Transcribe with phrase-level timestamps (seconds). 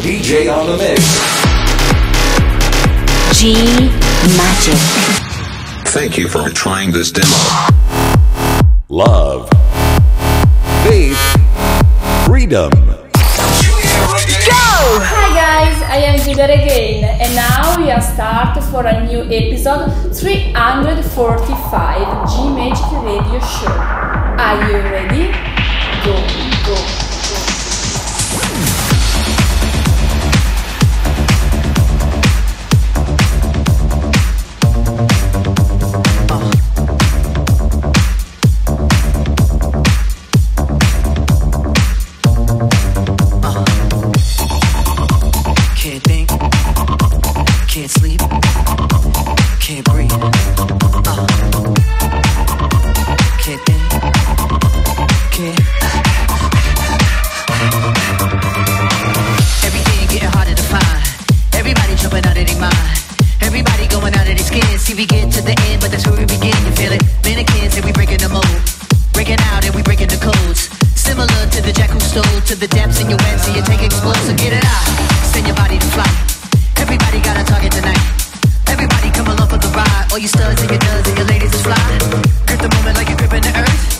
[0.00, 1.00] DJ on the mix.
[3.38, 3.54] G
[4.36, 4.78] Magic.
[5.92, 7.28] Thank you for trying this demo.
[8.88, 9.48] Love.
[10.84, 11.18] Faith.
[12.26, 12.70] Freedom.
[12.70, 13.10] Go!
[15.00, 19.90] Hi guys, I am Giulia Regain and now we are start for a new episode
[20.14, 23.68] 345 G Magic Radio Show.
[23.68, 25.32] Are you ready?
[26.04, 26.14] Go,
[26.66, 26.76] go.
[80.14, 81.74] All you studs and your duds and your ladies is fly.
[82.46, 83.93] Grip the moment like you're gripping the earth.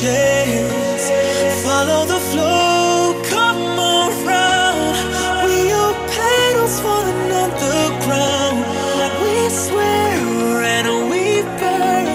[0.00, 1.04] chance.
[1.64, 4.94] Follow the flow, come around.
[5.44, 8.60] We are petals falling on the ground.
[9.22, 12.06] We swear and we burn.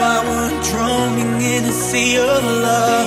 [0.00, 3.03] While we're drowning in a sea of love.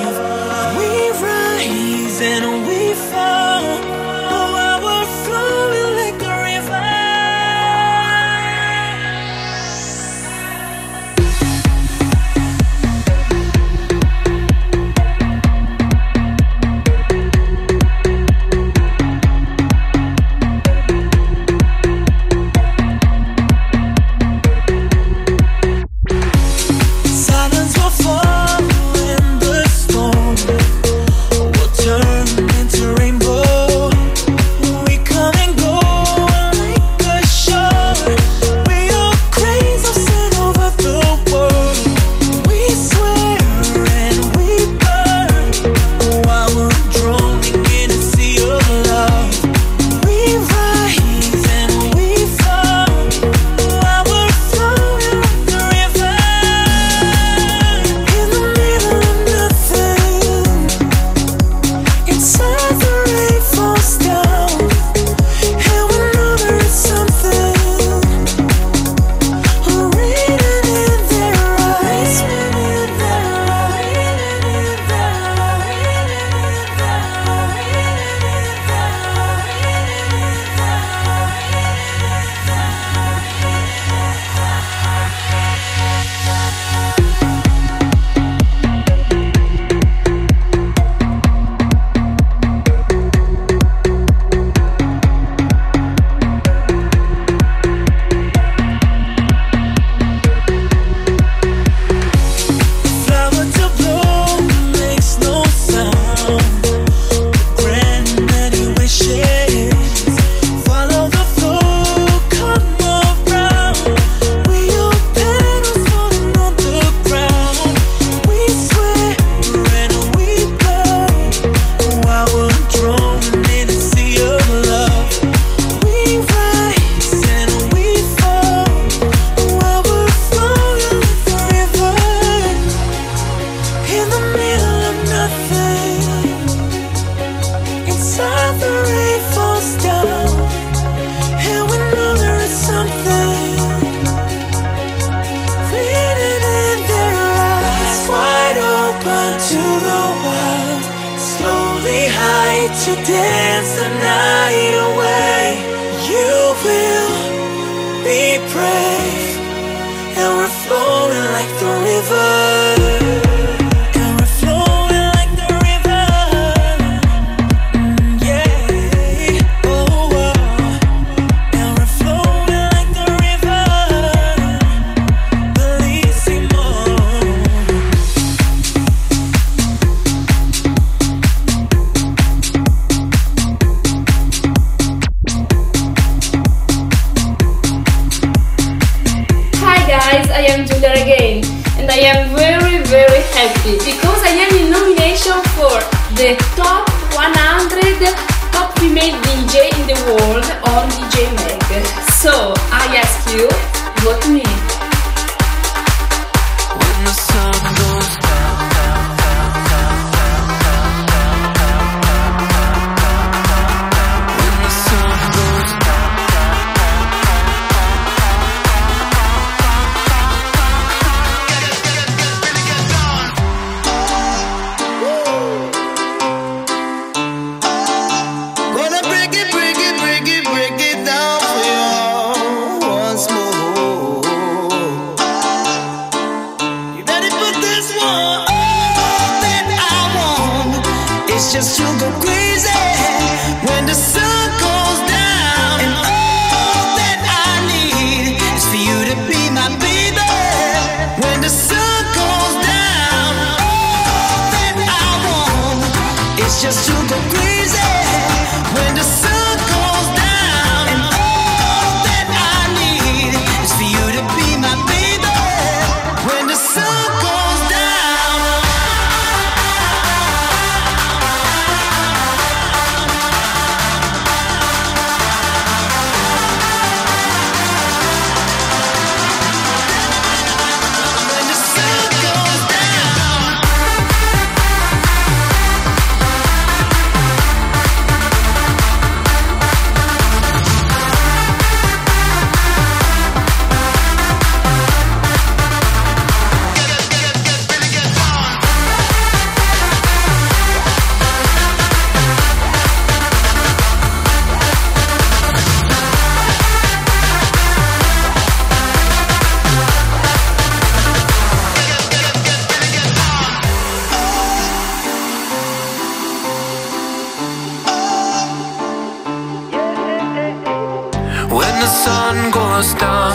[321.88, 323.32] the sun goes down,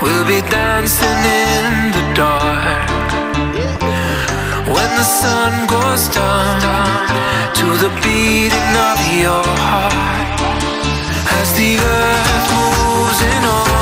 [0.00, 2.88] we'll be dancing in the dark.
[4.74, 6.60] When the sun goes down
[7.58, 10.40] to the beating of your heart,
[11.40, 13.81] as the earth moves in on.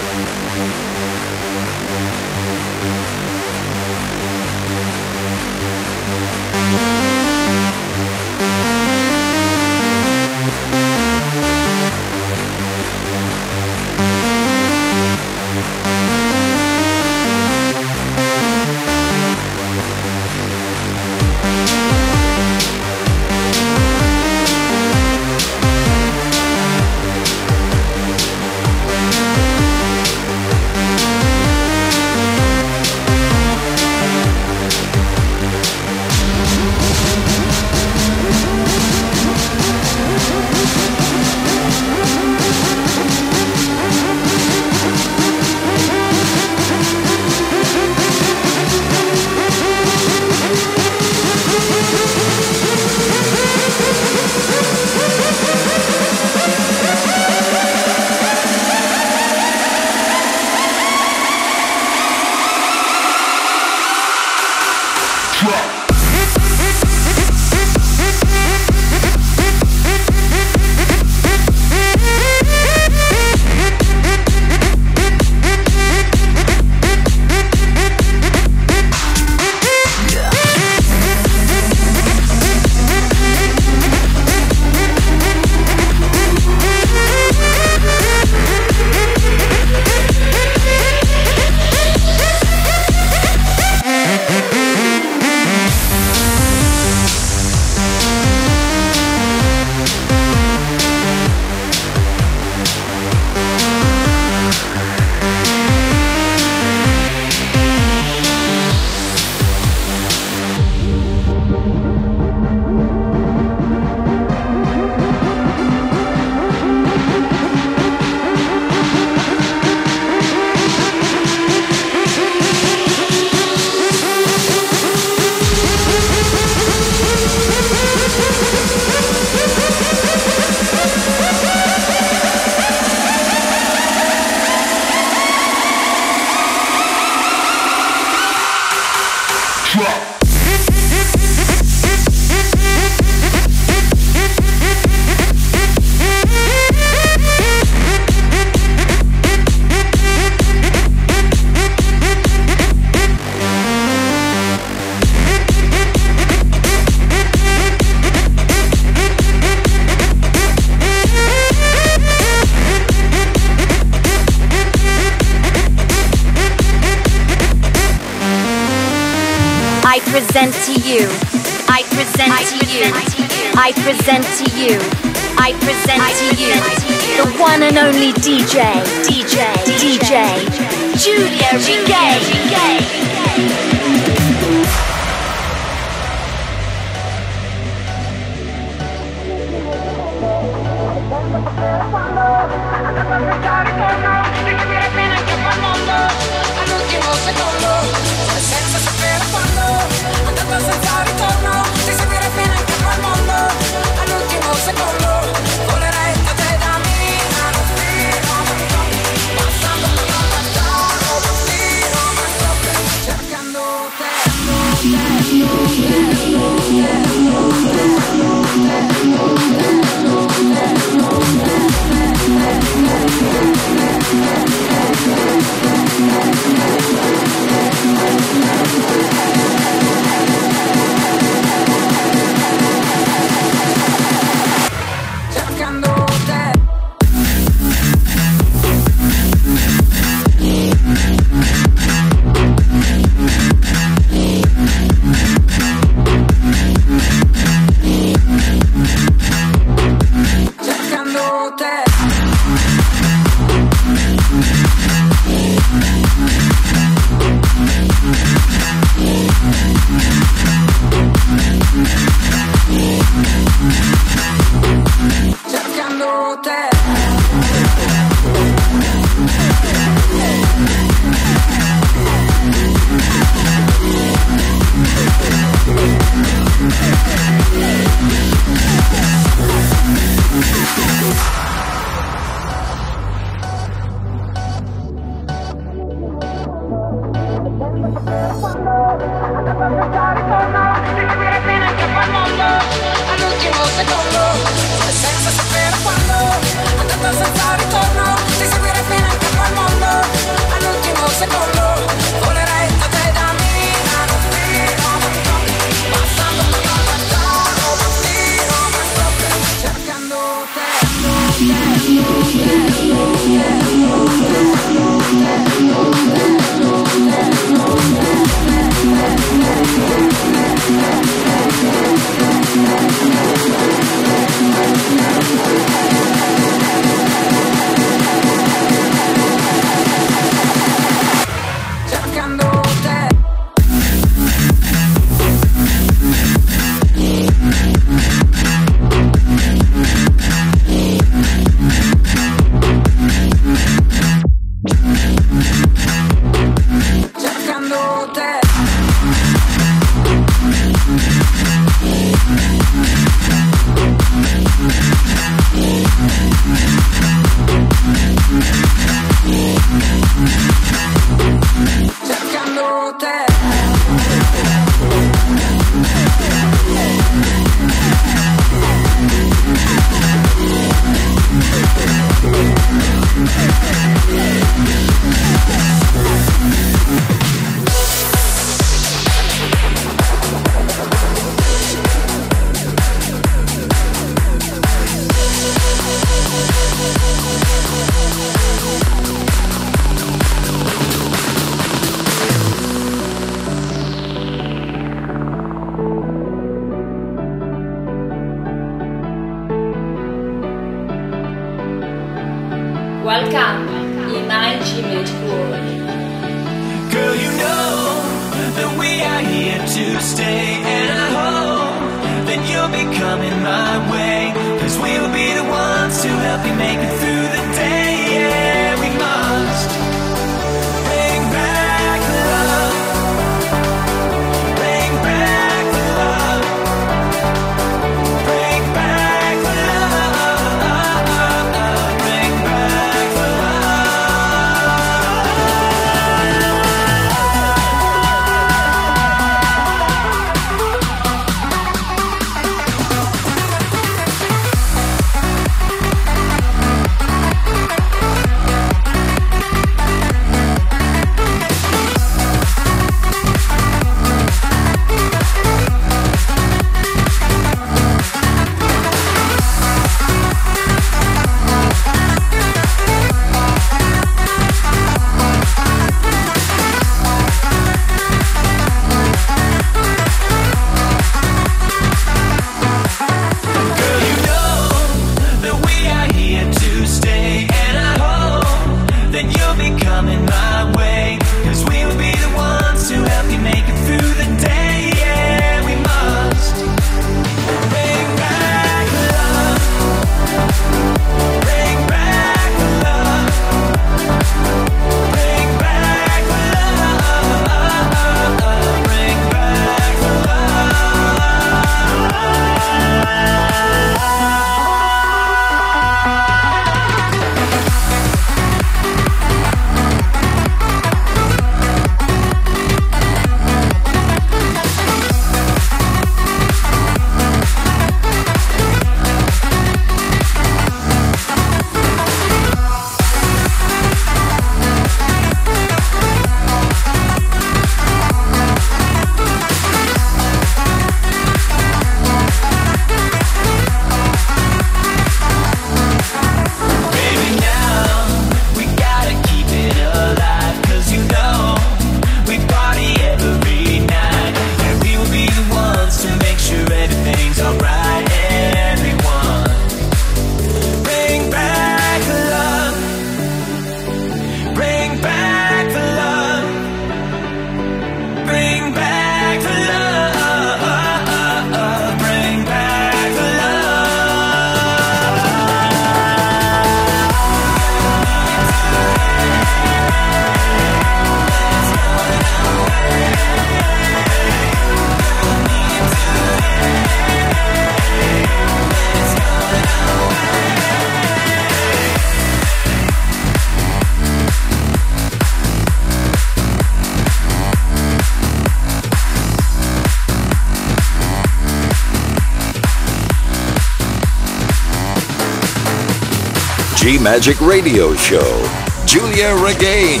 [596.96, 598.40] Magic Radio Show,
[598.86, 600.00] Giulia Regain.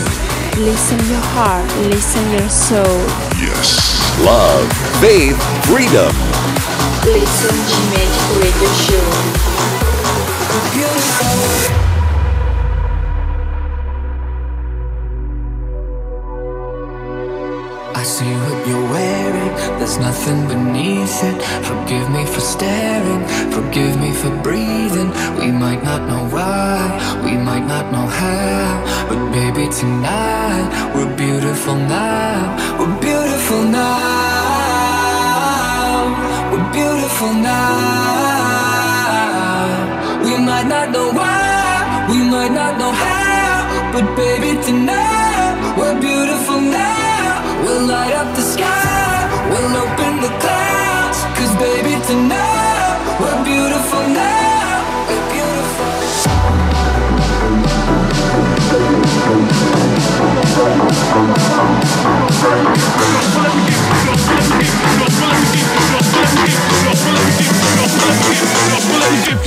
[0.56, 2.82] Listen your heart, listen your soul.
[3.36, 4.00] Yes.
[4.24, 6.14] Love, faith, freedom.
[7.04, 9.47] Listen G Magic Radio Show.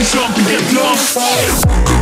[0.03, 2.00] jump and get lost.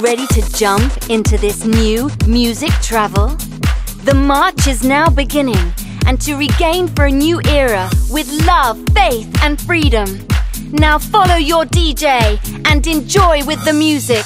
[0.00, 3.28] ready to jump into this new music travel?
[4.04, 5.74] The march is now beginning,
[6.06, 10.26] and to regain for a new era with love, faith, and freedom.
[10.72, 14.24] Now follow your DJ and enjoy with the music.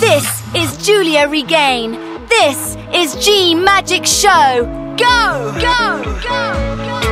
[0.00, 1.92] This is Giulia Regain.
[2.28, 4.64] This is G Magic Show.
[4.96, 5.58] Go!
[5.60, 6.20] Go!
[6.22, 6.76] Go!
[6.86, 7.11] Go!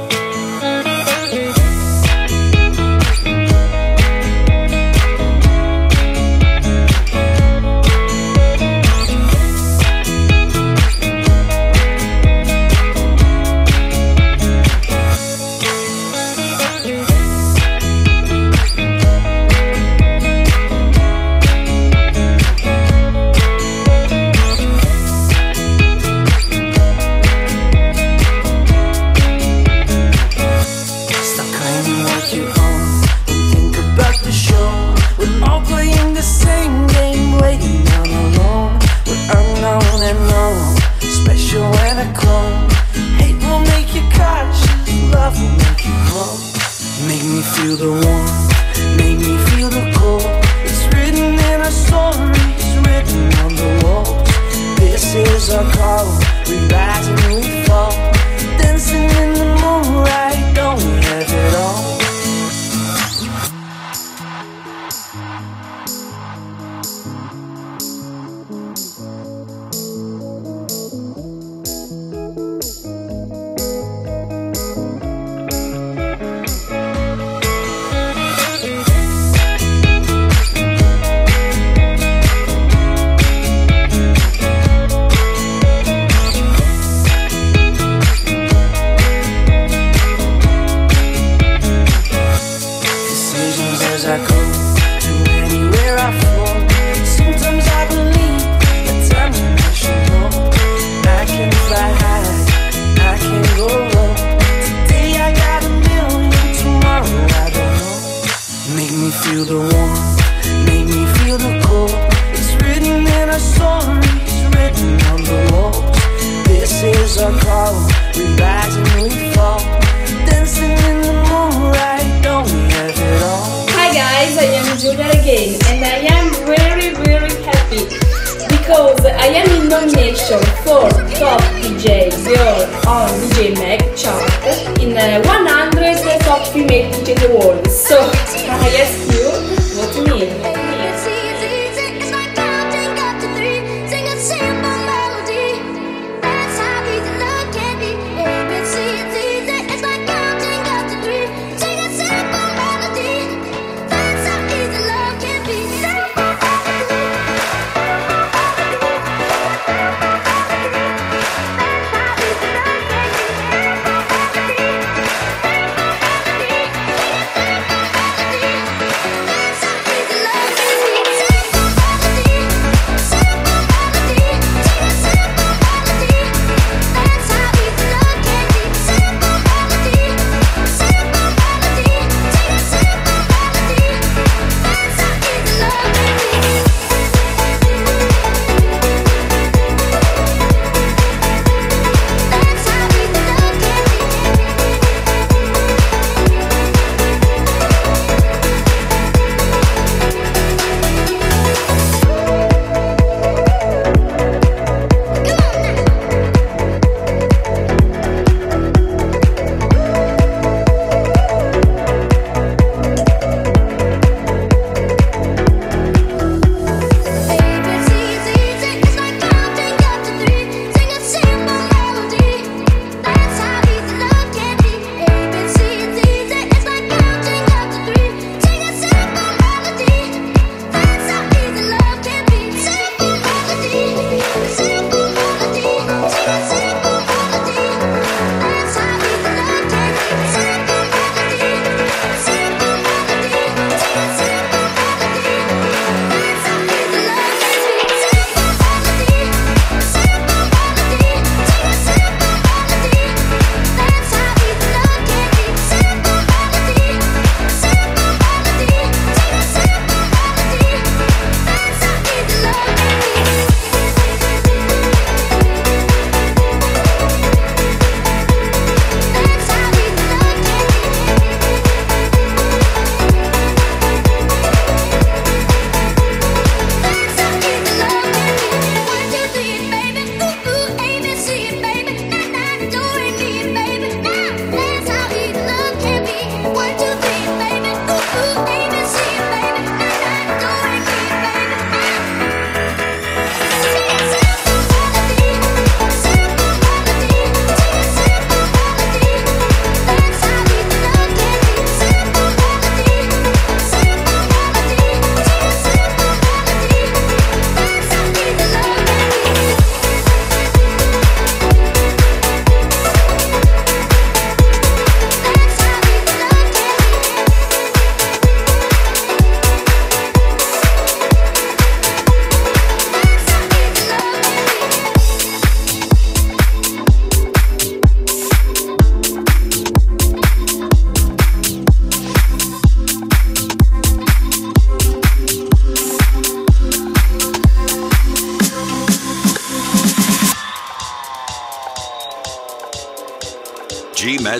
[129.09, 136.21] I am in nomination for Top DJ Girl on DJ Mag chart in uh, 100
[136.21, 137.67] Top Female DJ the world.
[137.67, 139.31] So I ask you,
[139.75, 140.51] vote me.
[140.51, 140.60] G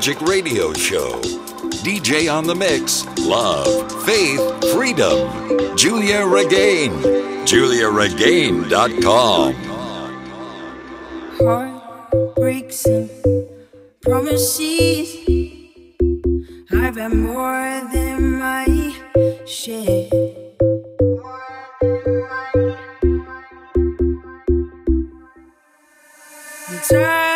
[0.02, 1.22] Magic Radio Show.
[1.86, 3.06] DJ on the mix.
[3.20, 3.68] Love,
[4.04, 4.42] faith,
[4.74, 5.78] freedom.
[5.78, 6.92] Giulia Regain.
[7.46, 9.54] GiuliaRegain.com.
[11.38, 13.12] heartbreaks and
[14.02, 15.18] promises.
[16.72, 18.96] I've had more than my
[19.46, 20.10] share.
[26.68, 27.31] I'm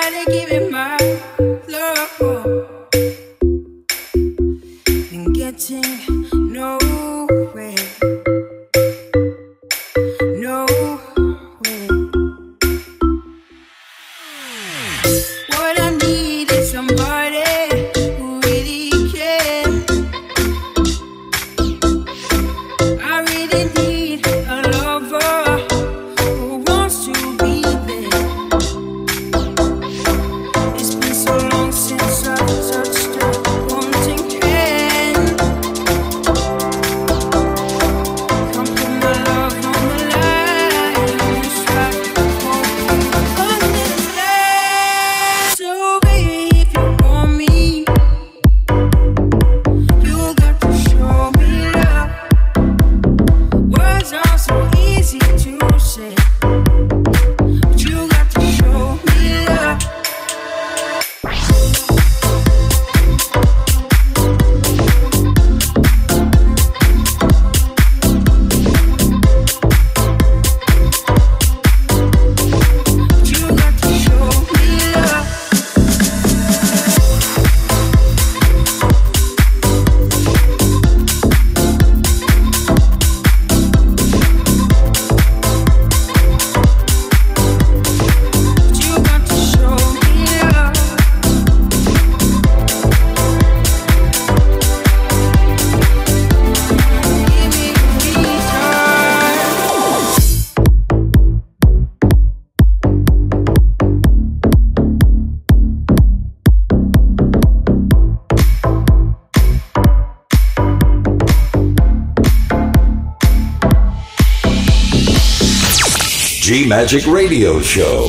[116.67, 118.07] Magic Radio Show.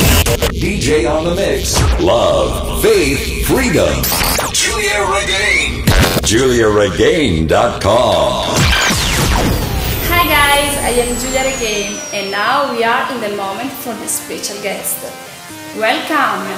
[0.48, 1.78] DJ on the Mix.
[2.00, 4.02] Love, Faith, Freedom.
[4.52, 5.84] Giulia Regain.
[6.24, 8.54] GiuliaRegain.com.
[10.08, 14.08] Hi guys, I am Giulia Regain, and now we are in the moment for the
[14.08, 15.04] special guest.
[15.76, 16.48] Welcome,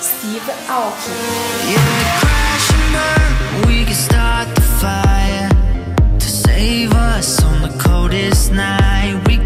[0.00, 1.14] Steve Aoki.
[6.18, 9.38] To save us on the coldest night, we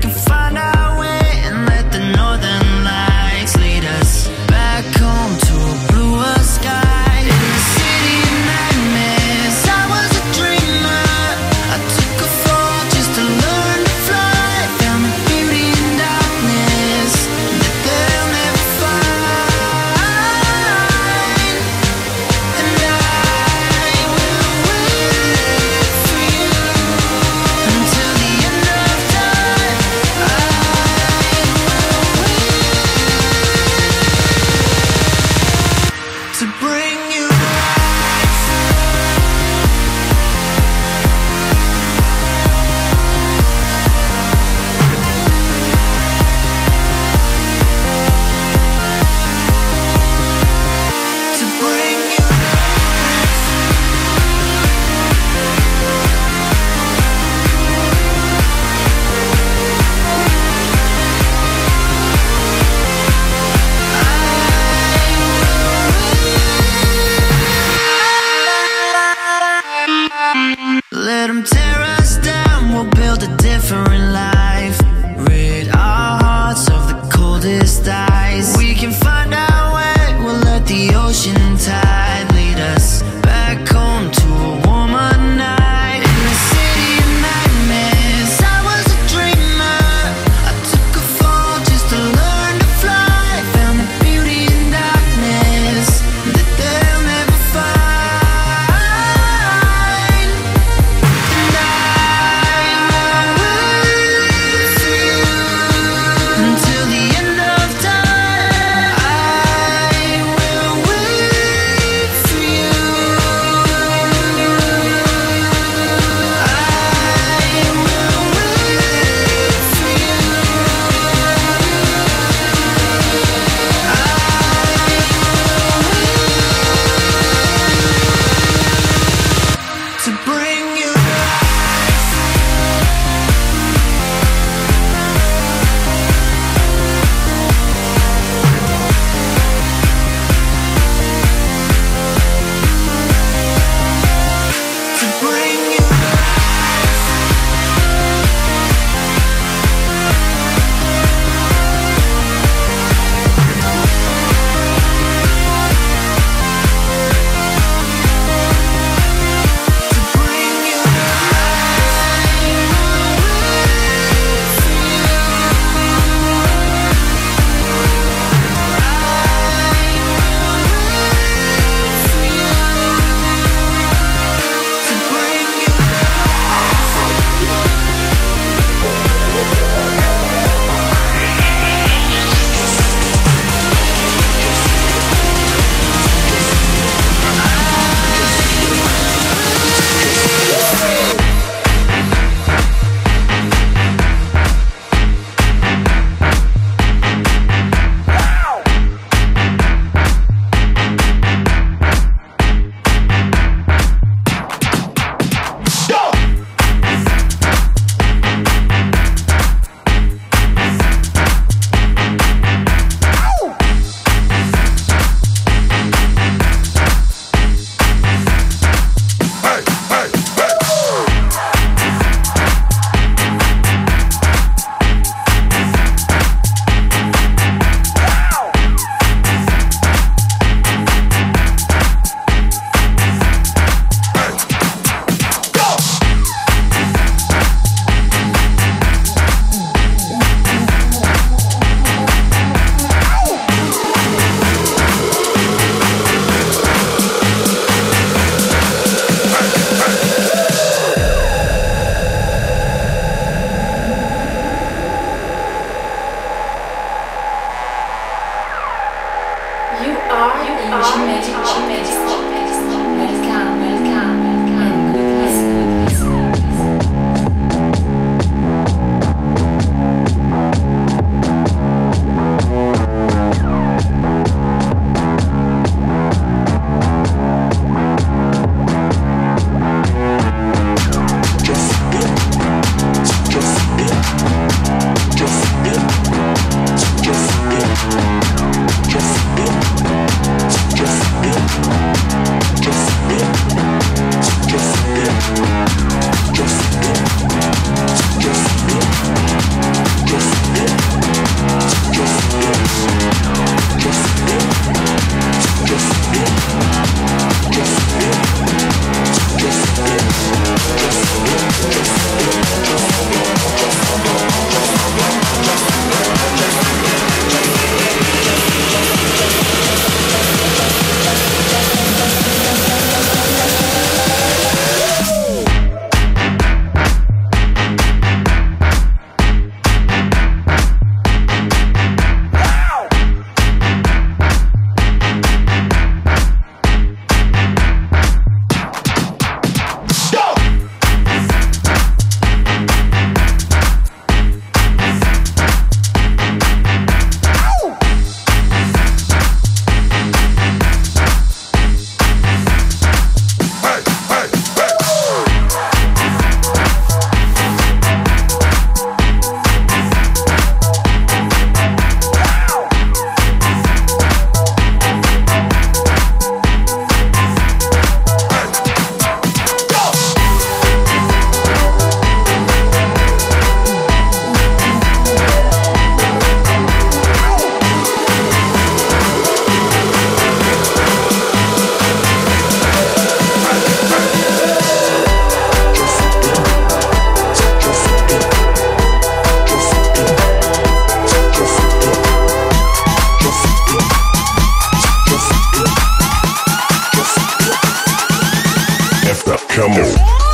[399.59, 400.28] chamou.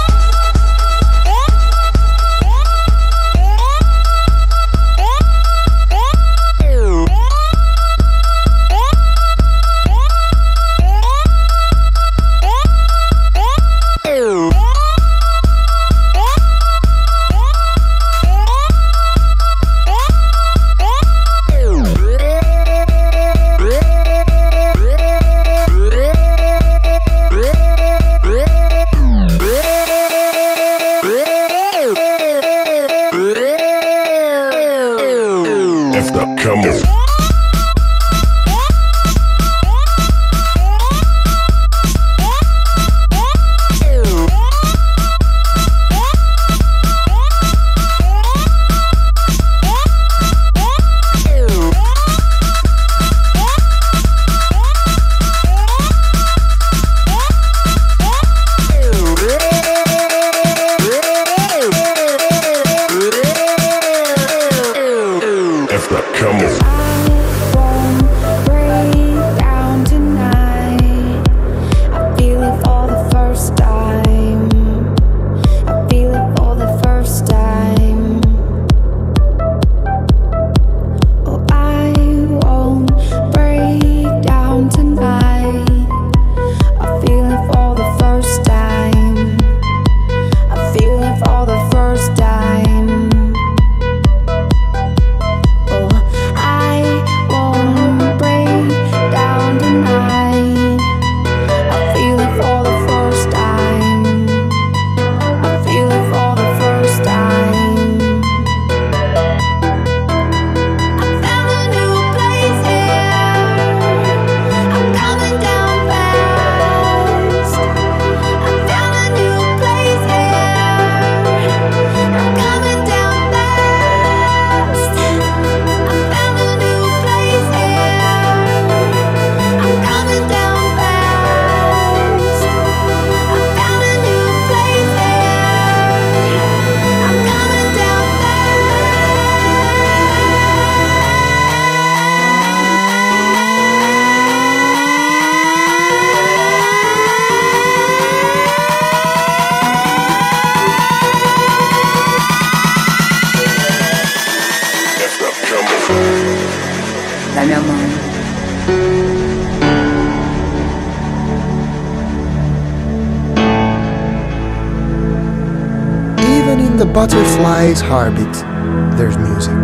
[167.65, 169.55] Butterfly's heartbeat, there's music.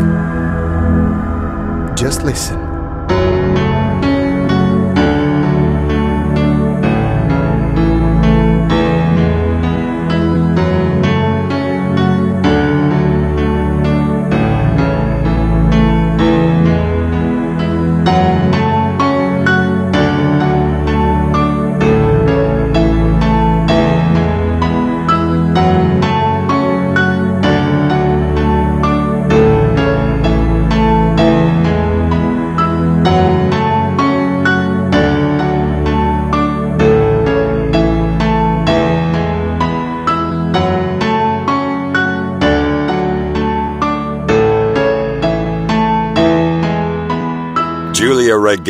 [1.99, 2.60] Just listen.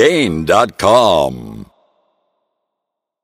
[0.00, 1.39] GiuliaRegain.com.